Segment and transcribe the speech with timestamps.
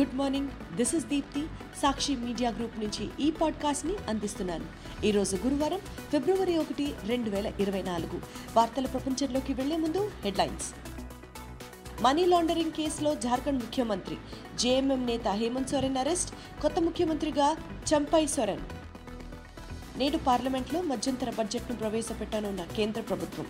[0.00, 0.76] Good morning.
[0.76, 1.46] This is Deepti
[1.82, 4.64] Sakshi media group నుంచి ఈ పాడ్కాస్ట్ని అందిస్తున్నాను.
[5.04, 5.78] ఈరోజు గురువారం
[6.10, 8.20] ఫిబ్రవరి ఒకటి రెండు వేల ఇరవై నాలుగు.
[8.56, 10.64] వార్తల ప్రపంచంలోకి వెళ్ళే ముందు హెడ్లైన్స్.
[12.02, 14.16] మనీ లాండరింగ్ కేసులో జార్ఖండ్ ముఖ్యమంత్రి
[14.58, 17.56] జేఎంఎం నేత హేమంత్ సోరెన్ అరెస్ట్ కొత్త ముఖ్యమంత్రిగా
[17.94, 18.60] చంపై సోరెన్.
[19.98, 23.46] నేడు పార్లమెంట్లో మధ్యంతర బడ్జెట్ను ప్రవేశపెట్టనున్న కేంద్ర ప్రభుత్వం.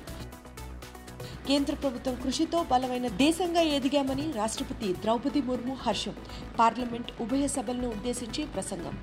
[1.49, 6.15] కేంద్ర ప్రభుత్వం కృషితో బలమైన దేశంగా ఎదిగామని రాష్ట్రపతి ద్రౌపది ముర్ము హర్షం.
[6.59, 8.95] పార్లమెంట్ ఉభయ సభలను ఉద్దేశించి ప్రసంగం.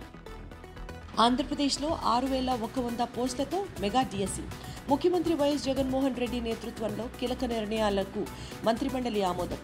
[1.25, 4.43] ఆంధ్రప్రదేశ్లో ఆరు వేల ఒక వంద పోస్టులతో మెగా డిఎస్సి.
[4.89, 8.25] ముఖ్యమంత్రి వైఎస్ జగన్మోహన్ రెడ్డి నేతృత్వంలో కీలక నిర్ణయాలకు
[8.63, 9.61] మంత్రిమండలి ఆమోదం.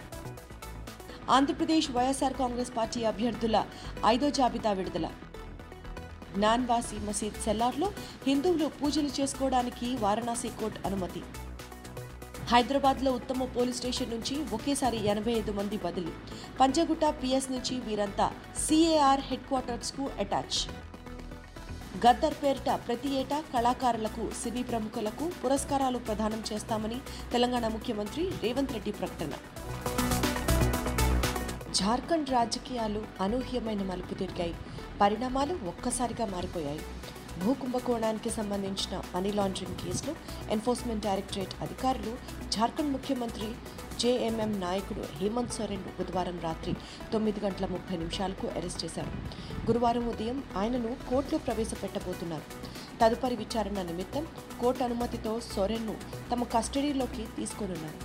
[1.29, 3.65] ఆంధ్రప్రదేశ్ వైఎస్ఆర్ కాంగ్రెస్ పార్టీ అభ్యర్థుల
[4.05, 5.09] ఐదో జాబితా విడుదల.
[6.37, 7.91] జ్ఞాన్వాసి మసీద్ సెల్లార్లో
[8.27, 11.23] హిందువులు పూజలు చేసుకోవడానికి వారణాసి కోర్టు అనుమతి.
[12.49, 16.13] హైదరాబాద్లో ఉత్తమ పోలీస్ స్టేషన్ నుంచి ఒకేసారి ఎనభై ఐదు మంది బదిలీ.
[16.59, 18.27] పంజగుట్ట పిఎస్ నుంచి వీరంతా
[18.67, 20.57] సిఏఆర్ హెడ్ క్వార్టర్స్కు అటాచ్.
[22.05, 26.99] గద్దర్ పేరిట ప్రతి ఏటా కళాకారులకు సినీ ప్రముఖులకు పురస్కారాలు ప్రదానం చేస్తామని
[27.31, 29.33] తెలంగాణ ముఖ్యమంత్రి రేవంత్ రెడ్డి ప్రకటన.
[31.73, 34.55] జార్ఖండ్ రాజకీయాలు అనూహ్యమైన మలుపు తిరిగాయి.
[35.01, 36.81] పరిణామాలు ఒక్కసారిగా మారిపోయాయి.
[37.41, 40.13] భూ కుంభకోణానికి సంబంధించిన మనీ లాండరింగ్ కేసులో
[40.55, 42.13] ఎన్ఫోర్స్మెంట్ డైరెక్టరేట్ అధికారులు
[42.55, 43.47] జార్ఖండ్ ముఖ్యమంత్రి
[44.01, 46.73] జేఎంఎం నాయకుడు హేమంత్ సోరెన్ బుధవారం రాత్రి
[47.13, 49.11] తొమ్మిది గంటల ముప్పై నిమిషాలకు అరెస్ట్ చేశారు.
[49.67, 52.45] గురువారం ఉదయం ఆయనను కోర్టులో ప్రవేశపెట్టబోతున్నారు.
[53.01, 54.27] తదుపరి విచారణ నిమిత్తం
[54.61, 55.95] కోర్టు అనుమతితో సోరెన్ను
[56.31, 57.99] తమ కస్టడీలోకి తీసుకోనున్నారు.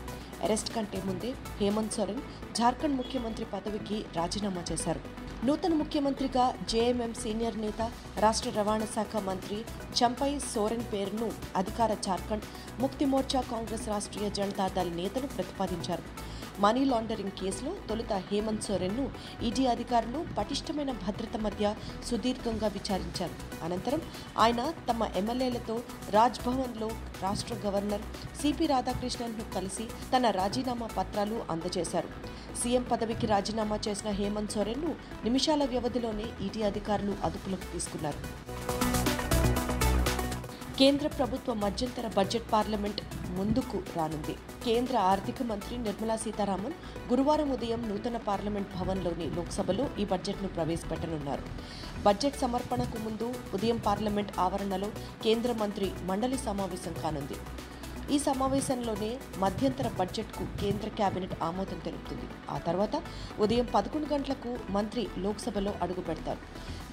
[0.45, 2.25] అరెస్ట్ కంటే ముందే హేమంత్ సోరెన్
[2.57, 5.03] జార్ఖండ్ ముఖ్యమంత్రి పదవికి రాజీనామా చేశారు.
[5.47, 7.81] నూతన ముఖ్యమంత్రిగా జేఎంఎం సీనియర్ నేత
[8.25, 9.59] రాష్ట్ర రవాణా శాఖ మంత్రి
[9.99, 11.29] చంపై సోరెన్ పేరును
[11.61, 12.47] అధికార జార్ఖండ్
[12.83, 16.05] ముక్తి మోర్చా కాంగ్రెస్ రాష్ట్రీయ జనతాదళ్ నేతలు ప్రతిపాదించారు.
[16.61, 19.11] మనీ లాండరింగ్ కేసులో తొలుత హేమంత్ సోరెన్ను
[19.43, 21.75] ఈడీ అధికారులు పటిష్టమైన భద్రత మధ్య
[22.11, 23.65] సుదీర్ఘంగా విచారించారు.
[23.65, 24.03] అనంతరం
[24.39, 26.91] ఆయన తమ ఎమ్మెల్యేలతో రాజ్భవన్లో
[27.23, 28.03] రాష్ట్ర గవర్నర్
[28.43, 29.87] సిపి రాధాకృష్ణన్ను కలిసి
[30.17, 32.09] తన రాజీనామా పత్రాలు అందజేశారు.
[32.63, 38.21] సీఎం పదవికి రాజీనామా చేసిన హేమంత్ సోరెన్ను నిమిషాల వ్యవధిలోనే ఈడీ అధికారులు అదుపులోకి తీసుకున్నారు.
[40.77, 43.01] కేంద్ర ప్రభుత్వ మధ్యంతర బడ్జెట్ పార్లమెంట్
[43.39, 44.35] ముందుకు రానుంది.
[44.65, 46.77] కేంద్ర ఆర్థిక మంత్రి నిర్మలా సీతారామన్
[47.11, 51.45] గురువారం ఉదయం నూతన పార్లమెంట్ భవన్లోని లోక్సభలో ఈ బడ్జెట్ను ప్రవేశపెట్టనున్నారు.
[52.07, 53.29] బడ్జెట్ సమర్పణకు ముందు
[53.59, 54.91] ఉదయం పార్లమెంట్ ఆవరణలో
[55.27, 57.39] కేంద్ర మంత్రి మండలి సమావేశం కానుంది.
[58.15, 59.11] ఈ సమావేశంలోనే
[59.43, 62.27] మధ్యంతర బడ్జెట్కు కేంద్ర కేబినెట్ ఆమోదం తెలుపుతుంది.
[62.55, 62.95] ఆ తర్వాత
[63.45, 66.43] ఉదయం పదకొండు గంటలకు మంత్రి లోక్సభలో అడుగు పెడతారు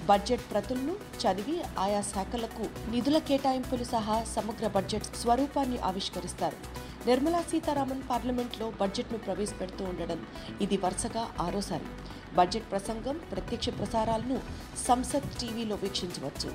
[0.08, 6.58] బడ్జెట్ ప్రతులను చదివి ఆయా శాఖలకు నిధుల కేటాయింపులు సహా సమగ్ర బడ్జెట్ స్వరూపాన్ని ఆవిష్కరిస్తారు.
[7.06, 10.20] నిర్మలా సీతారామన్ పార్లమెంట్లో బడ్జెట్ను ప్రవేశపెడుతూ ఉండడం
[10.60, 11.88] ఇది వరుసగా ఆరోసారి.
[12.34, 14.40] బడ్జెట్ ప్రసంగం ప్రత్యక్ష ప్రసారాలను
[14.86, 16.50] సంసద్ టీవీలో వీక్షించవచ్చు.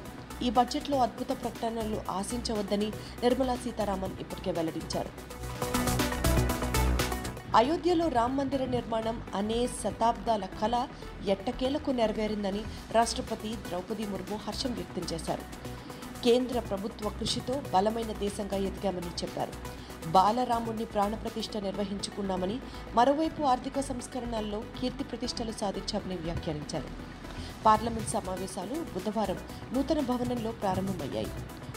[0.46, 2.90] ఈ బడ్జెట్లో అద్భుత ప్రకటనలు ఆశించవద్దని
[3.24, 5.12] నిర్మలా సీతారామన్ ఇప్పటికే వెల్లడించారు.
[7.56, 10.88] అయోధ్యలో రామ్ మందిర నిర్మాణం అనే శతాబ్దాల కళ
[11.28, 15.42] ఎట్టకేలకు నెరవేరిందని రాష్ట్రపతి ద్రౌపది ముర్ము హర్షం వ్యక్తం చేశారు.
[16.24, 19.52] కేంద్ర ప్రభుత్వ కృషితో బలమైన దేశంగా ఎదిగామని చెప్పారు.
[20.12, 22.60] బాలరాముడిని ప్రాణప్రతిష్ఠ నిర్వహించుకున్నామని
[22.94, 26.88] మరోవైపు ఆర్థిక సంస్కరణల్లో కీర్తి ప్రతిష్టలు సాధించామని వ్యాఖ్యానించారు.
[27.66, 29.38] పార్లమెంట్ సమావేశాలు బుధవారం
[29.74, 31.28] నూతన భవనంలో ప్రారంభమయ్యాయి.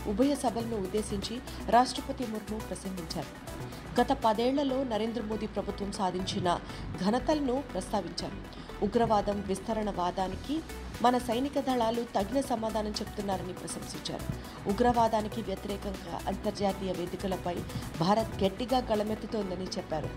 [0.06, 1.40] ఉభయ సభలను ఉద్దేశించి
[1.70, 3.60] రాష్ట్రపతి ముర్ము ప్రసంగించారు.
[4.00, 6.60] గత పదేళ్ళలో నరేంద్ర మోదీ ప్రభుత్వం సాధించిన
[7.06, 8.60] ఘనతలను ప్రస్తావించారు.
[8.84, 10.60] ఉగ్రవాదం విస్తరణ వాదానికి
[11.02, 14.24] మన సైనిక దళాలు తగిన సమాధానం చెప్తున్నారని ప్రశంసించారు.
[14.70, 17.56] ఉగ్రవాదానికి వ్యతిరేకంగా అంతర్జాతీయ వేదికలపై
[18.00, 20.10] భారత్ గట్టిగా గళమెత్తుతోందని చెప్పారు.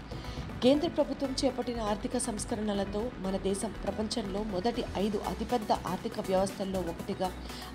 [0.63, 7.29] కేంద్ర ప్రభుత్వం చేపట్టిన ఆర్థిక సంస్కరణలతో మన దేశం ప్రపంచంలో మొదటి ఐదు అతిపెద్ద ఆర్థిక వ్యవస్థల్లో ఒకటిగా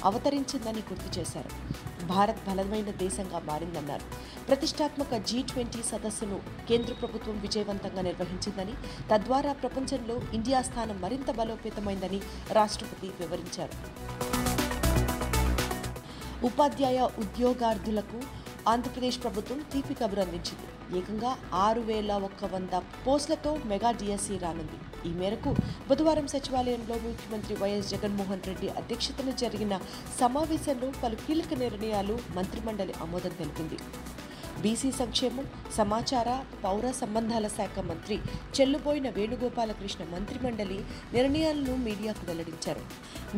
[0.05, 1.51] అవతరించిందని గుర్తు చేశారు.
[2.07, 4.07] భారత్ బలమైన దేశంగా మారిందన్నారు.
[4.47, 8.77] ప్రతిష్టాత్మక జీ ట్వంటీ సదస్సును కేంద్ర ప్రభుత్వం విజయవంతంగా నిర్వహించిందని
[9.13, 12.21] తద్వారా ప్రపంచంలో ఇండియా స్థానం మరింత బలోపేతమైందని
[12.53, 13.77] రాష్ట్రపతి వివరించారు.
[16.47, 20.69] ఉపాధ్యాయ ఉద్యోగార్థులకు ఆంధ్రప్రదేశ్ ప్రభుత్వం తీపి కబురు అందించింది.
[20.99, 21.31] ఏకంగా
[21.67, 22.75] ఆరు వేల ఒక్క వంద
[23.07, 24.79] పోస్టులతో మెగా డిఎస్సి రానుంది.
[25.09, 25.51] ఈ మేరకు
[25.89, 29.75] బుధవారం సచివాలయంలో ముఖ్యమంత్రి వైఎస్ జగన్మోహన్ రెడ్డి అధ్యక్షతన జరిగిన
[30.21, 33.79] సమావేశంలో పలు కీలక నిర్ణయాలు మంత్రిమండలి ఆమోదం తెలిపింది.
[34.63, 35.45] బీసీ సంక్షేమం
[35.77, 36.29] సమాచార
[36.63, 38.17] పౌర సంబంధాల శాఖ మంత్రి
[38.57, 40.79] చెల్లుబోయిన వేణుగోపాలకృష్ణ మంత్రిమండలి
[41.17, 42.83] నిర్ణయాలను మీడియాకు వెల్లడించారు.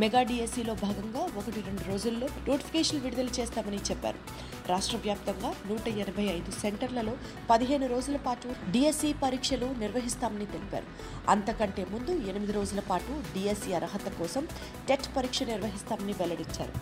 [0.03, 4.21] మెగా డిఎస్సిలో భాగంగా ఒకటి రెండు రోజుల్లో నోటిఫికేషన్ విడుదల చేస్తామని చెప్పారు.
[4.71, 7.15] రాష్ట్ర వ్యాప్తంగా నూట ఎనభై ఐదు సెంటర్లలో
[7.51, 10.87] పదిహేను రోజుల పాటు డిఎస్సి పరీక్షలు నిర్వహిస్తామని తెలిపారు.
[11.29, 14.49] అంతకంటే ముందు ఎనిమిది రోజుల పాటు డిఎస్సి అర్హత కోసం
[14.89, 16.73] టెట్ పరీక్ష నిర్వహిస్తామని వెల్లడించారు.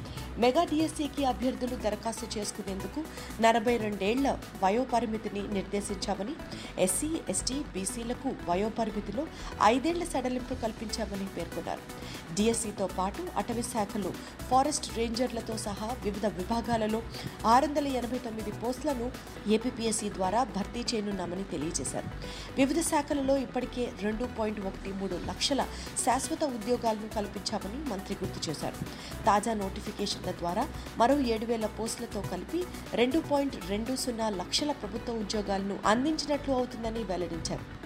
[0.41, 3.03] మెగా డిఎస్సికి అభ్యర్థులు దరఖాస్తు చేసుకునేందుకు
[3.43, 6.35] నలభై రెండేళ్ళ వయోపరిమితిని నిర్దేశించామని
[6.79, 9.27] ఎస్సీ ఎస్టీ బీసీలకు వయోపరిమితిలో
[9.63, 11.85] ఐదేళ్ళ సడలింపు కల్పించామని పేర్కొన్నారు.
[12.35, 14.13] డిఎస్సితో పాటు అటవీ శాఖలు
[14.51, 17.03] ఫారెస్ట్ రేంజర్లతో సహా వివిధ విభాగాలలో
[17.47, 19.05] ఆరు వందల ఎనభై తొమ్మిది పోస్టులను
[19.55, 22.09] ఏపీపీఎస్సీ ద్వారా భర్తీ చేయనున్నామని తెలియజేశారు.
[22.59, 25.63] వివిధ శాఖలలో ఇప్పటికే రెండు పాయింట్ ఒకటి మూడు లక్షల
[26.05, 28.79] శాశ్వత ఉద్యోగాలను కల్పించామని మంత్రి గుర్తు చేశారు.
[29.29, 30.65] తాజా నోటిఫికేషన్ల ద్వారా
[31.03, 32.63] మరో ఏడు వేల పోస్టులతో కలిపి
[33.03, 37.78] రెండు పాయింట్ రెండు సున్నా లక్షల ప్రభుత్వ ఉద్యోగాలను అందించినట్లు అవుతుందని వెల్లడించారు.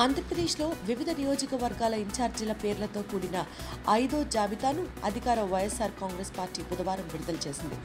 [0.00, 3.38] ఆంధ్రప్రదేశ్లో వివిధ నియోజకవర్గాల ఇన్ఛార్జీల పేర్లతో కూడిన
[3.90, 7.76] ఐదో జాబితాను అధికార వైఎస్ఆర్ కాంగ్రెస్ పార్టీ బుధవారం విడుదల చేసింది.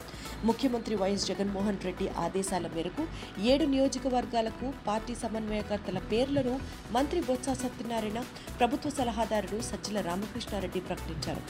[0.48, 3.02] ముఖ్యమంత్రి వైఎస్ జగన్మోహన్ రెడ్డి ఆదేశాల మేరకు
[3.52, 6.54] ఏడు నియోజకవర్గాలకు పార్టీ సమన్వయకర్తల పేర్లను
[6.96, 8.22] మంత్రి బొత్స సత్యనారాయణ
[8.60, 11.44] ప్రభుత్వ సలహాదారుడు సజ్జల రామకృష్ణారెడ్డి ప్రకటించారు.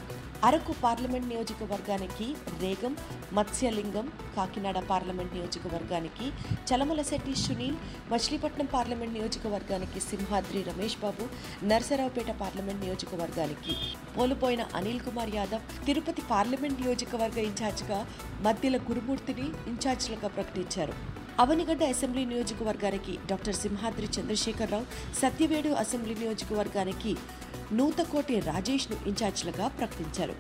[0.48, 2.26] అరకు పార్లమెంట్ నియోజకవర్గానికి
[2.60, 2.92] రేగం
[3.38, 4.06] మత్స్యలింగం
[4.36, 6.28] కాకినాడ పార్లమెంట్ నియోజకవర్గానికి
[6.68, 7.80] చలమలశెట్టి సునీల్
[8.12, 11.24] మచిలీపట్నం పార్లమెంట్ నియోజకవర్గానికి సింహాద్రి రమేష్ బాబు
[11.70, 13.74] నరసరావుపేట పార్లమెంట్ నియోజకవర్గానికి
[14.16, 17.98] పోలుపోయిన అనిల్ కుమార్ యాదవ్ తిరుపతి పార్లమెంట్ నియోజకవర్గ ఇన్ఛార్జిగా
[18.46, 20.94] మధ్యల గురుమూర్తిని ఇన్ఛార్జిలుగా ప్రకటించారు.
[21.42, 24.86] అవనిగడ్డ అసెంబ్లీ నియోజకవర్గానికి డాక్టర్ సింహాద్రి చంద్రశేఖరరావు
[25.20, 27.12] సత్యవేడు అసెంబ్లీ నియోజకవర్గానికి
[27.78, 30.34] నూతకోటి రాజేష్ను ఇన్ఛార్జిలుగా ప్రకటించారు.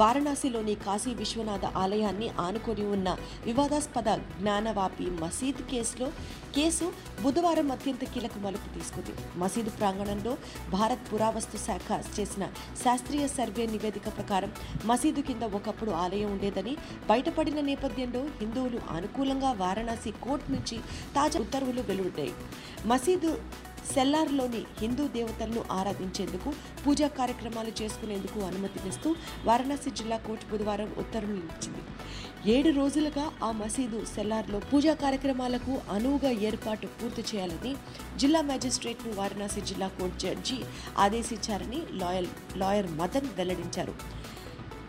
[0.00, 4.08] వారణాసిలోని కాశీ విశ్వనాథ ఆలయాన్ని ఆనుకొని ఉన్న వివాదాస్పద
[4.38, 6.12] జ్ఞానవాపి మసీద్ కేసులో
[6.56, 6.92] కేసు
[7.22, 9.38] బుధవారం అత్యంత కీలక మలుపు తీసుకుంది.
[9.38, 10.36] మసీదు ప్రాంగణంలో
[10.70, 12.46] భారత్ పురావస్తు శాఖ చేసిన
[12.84, 14.52] శాస్త్రీయ సర్వే నివేదిక ప్రకారం
[14.84, 16.76] మసీదు కింద ఒకప్పుడు ఆలయం ఉండేదని
[17.08, 20.78] బయటపడిన నేపథ్యంలో హిందువులు అనుకూలంగా వారణాసి కోర్టు నుంచి
[21.14, 22.34] తాజా ఉత్తర్వులు వెలువడ్డాయి.
[22.86, 23.38] మసీదు
[23.92, 26.50] సెల్లార్లోని హిందూ దేవతలను ఆరాధించేందుకు
[26.84, 29.10] పూజా కార్యక్రమాలు చేసుకునేందుకు అనుమతినిస్తూ
[29.48, 31.82] వారణాసి జిల్లా కోర్టు బుధవారం ఉత్తర్వులు ఇచ్చింది.
[32.54, 37.72] ఏడు రోజులుగా ఆ మసీదు సెల్లార్లో పూజా కార్యక్రమాలకు అనువుగా ఏర్పాటు పూర్తి చేయాలని
[38.22, 40.58] జిల్లా మ్యాజిస్ట్రేట్ను వారణాసి జిల్లా కోర్టు జడ్జి
[41.04, 42.30] ఆదేశించారని లాయర్
[42.62, 43.94] లాయర్ మదన్ వెల్లడించారు.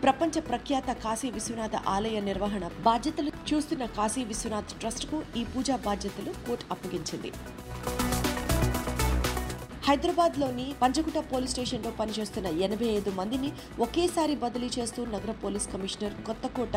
[0.04, 6.66] ప్రపంచ ప్రఖ్యాత కాశీ విశ్వనాథ ఆలయ నిర్వహణ బాధ్యతలు చూస్తున్న కాశీ విశ్వనాథ్ ట్రస్ట్కు ఈ పూజా బాధ్యతలు కోర్టు
[6.74, 7.32] అప్పగించింది.
[9.84, 13.48] హైదరాబాద్లోని పంజగుట్ట పోలీస్ స్టేషన్లో పనిచేస్తున్న ఎనభై ఐదు మందిని
[13.78, 16.76] ఒకేసారి బదిలీ చేస్తూ నగర పోలీస్ కమిషనర్ కొత్తకోట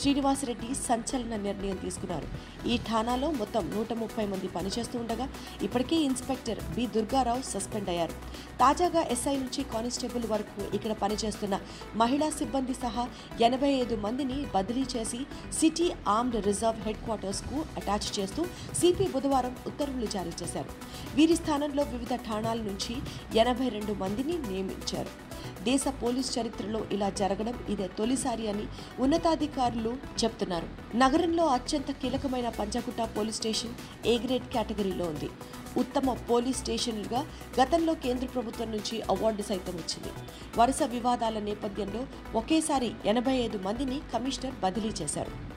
[0.00, 2.28] శ్రీనివాసరెడ్డి సంచలన నిర్ణయం తీసుకున్నారు.
[2.68, 5.26] ఈ ఠాణాలో మొత్తం నూట ముప్పై మంది పనిచేస్తూ ఉండగా
[5.66, 8.14] ఇప్పటికే ఇన్స్పెక్టర్ బి దుర్గారావు సస్పెండ్ అయ్యారు.
[8.60, 11.58] తాజాగా ఎస్ఐ నుంచి కానిస్టేబుల్ వరకు ఇక్కడ పనిచేస్తున్న
[11.96, 13.04] మహిళా సిబ్బంది సహా
[13.48, 15.20] ఎనభై ఐదు మందిని బదిలీ చేసి
[15.60, 18.44] సిటీ ఆర్మ్డ్ రిజర్వ్ హెడ్ క్వార్టర్స్కు అటాచ్ చేస్తూ
[18.80, 20.70] సిపి బుధవారం ఉత్తర్వులు జారీ చేశారు.
[21.16, 22.96] వీరి స్థానంలో వివిధ ఠాణాల నుంచి
[23.38, 25.27] ఎనభై రెండు మందిని నియమించారు.
[25.62, 28.66] దేశ పోలీస్ చరిత్రలో ఇలా జరగడం ఇదే తొలిసారి అని
[29.02, 30.96] ఉన్నతాధికారులు చెప్తున్నారు.
[30.96, 33.74] నగరంలో అత్యంత కీలకమైన Panjagutta police station
[34.06, 35.30] A grade కేటగిరీలో ఉంది.
[35.76, 37.26] ఉత్తమ పోలీస్ స్టేషన్లుగా
[37.60, 40.12] గతంలో కేంద్ర ప్రభుత్వం నుంచి అవార్డు సైతం వచ్చింది.
[40.58, 42.06] వరుస వివాదాల నేపథ్యంలో
[42.38, 45.47] ఒకేసారి ఎనభై ఐదు మందిని కమిషనర్ బదిలీ చేశారు.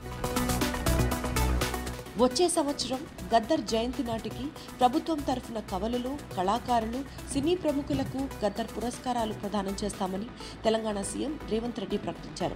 [2.20, 3.00] వచ్చే సంవత్సరం
[3.34, 4.46] గద్దర్ జయంతి నాటికి
[4.80, 7.04] ప్రభుత్వం తరఫున కవలులు కళాకారులు
[7.34, 10.26] సినీ ప్రముఖులకు గద్దర్ పురస్కారాలు ప్రదానం చేస్తామని
[10.64, 12.56] తెలంగాణ సీఎం రేవంత్ రెడ్డి ప్రకటించారు.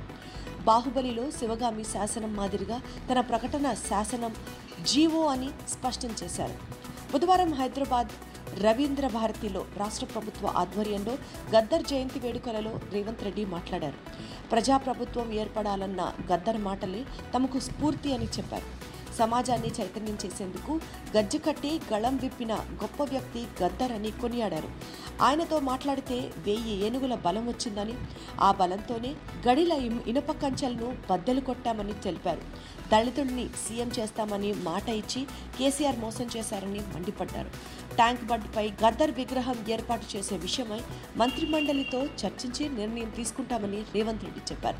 [0.63, 4.35] బాహుబలిలో శివగామి శాసనం మాదిరిగా తన ప్రకటన శాసనం
[4.85, 6.57] జీవో అని స్పష్టం చేశారు.
[7.13, 8.11] బుధవారం హైదరాబాద్
[8.63, 11.17] రవీంద్ర భారతిలో రాష్ట్ర ప్రభుత్వ ఆధ్వర్యంలో
[11.55, 13.97] గద్దర్ జయంతి వేడుకలలో రేవంత్ రెడ్డి మాట్లాడారు.
[14.51, 18.94] ప్రజాప్రభుత్వం ఏర్పడాలన్న గద్దర్ మాటలే తమకు స్ఫూర్తి అని చెప్పారు.
[19.17, 20.73] సమాజాన్ని చైతన్యం చేసేందుకు
[21.15, 24.69] గజ్జకట్టి గళం విప్పిన గొప్ప వ్యక్తి గద్దర్ అని కొనియాడారు.
[25.21, 27.95] ఆయనతో మాట్లాడితే వెయ్యి ఏనుగుల బలం వచ్చిందని
[28.41, 29.11] ఆ బలంతోనే
[29.47, 29.73] గడిల
[30.11, 32.43] ఇనుప కంచెలను బద్దలు కొట్టామని తెలిపారు.
[32.91, 35.21] దళితుడిని సీఎం చేస్తామని మాట ఇచ్చి
[35.57, 37.51] కేసీఆర్ మోసం చేశారని మండిపడ్డారు.
[37.95, 40.81] ట్యాంక్ బండ్పై గద్దర్ విగ్రహం ఏర్పాటు చేసే విషయమై
[41.17, 44.79] మంత్రిమండలితో చర్చించి నిర్ణయం తీసుకుంటామని రేవంత్ రెడ్డి చెప్పారు.